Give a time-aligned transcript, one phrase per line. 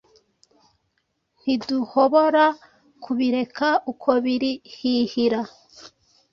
[1.39, 2.45] Ntiduhobora
[3.03, 5.41] kubireka uko biri hihira